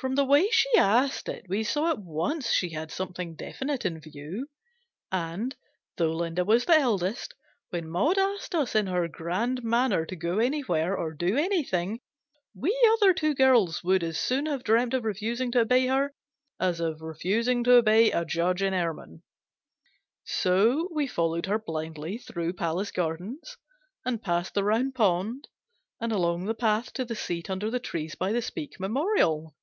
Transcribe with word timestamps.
From 0.00 0.14
the 0.14 0.24
way 0.24 0.48
she 0.50 0.70
asked 0.78 1.28
it, 1.28 1.46
we 1.48 1.64
saw 1.64 1.90
at 1.90 1.98
once 1.98 2.52
she 2.52 2.70
had 2.70 2.92
something 2.92 3.34
definite 3.34 3.84
in 3.84 3.98
view; 4.00 4.46
and, 5.10 5.56
though 5.96 6.12
Linda 6.12 6.44
was 6.44 6.66
the 6.66 6.76
eldest, 6.78 7.34
when 7.70 7.90
Maud 7.90 8.16
asked 8.16 8.54
us 8.54 8.76
in 8.76 8.86
her 8.86 9.08
grand 9.08 9.64
manner 9.64 10.06
to 10.06 10.14
go 10.14 10.38
anywhere, 10.38 10.96
or 10.96 11.12
do 11.12 11.36
anything, 11.36 12.00
we 12.54 12.72
other 12.92 13.12
two 13.12 13.34
girls 13.34 13.82
would 13.82 14.04
as 14.04 14.20
soon 14.20 14.46
have 14.46 14.62
dreamt 14.62 14.94
of 14.94 15.02
refusing 15.02 15.50
to 15.50 15.62
obey 15.62 15.88
her 15.88 16.14
as 16.60 16.78
of 16.78 17.00
refusing 17.02 17.64
to 17.64 17.72
obey 17.74 18.12
a 18.12 18.24
judge 18.24 18.62
in 18.62 18.74
ermine. 18.74 19.24
So 20.22 20.88
we 20.94 21.08
followed 21.08 21.46
her 21.46 21.58
blindly 21.58 22.18
through 22.18 22.52
Palace 22.52 22.92
Gardens, 22.92 23.56
and 24.04 24.22
past 24.22 24.54
the 24.54 24.62
Round 24.62 24.94
Pond, 24.94 25.48
and 26.00 26.12
along 26.12 26.44
the 26.46 26.54
path 26.54 26.92
to 26.92 27.04
the 27.04 27.16
seat 27.16 27.50
under 27.50 27.68
the 27.68 27.80
trees 27.80 28.14
by 28.14 28.30
the 28.30 28.40
Speke 28.40 28.78
Memorial. 28.78 29.56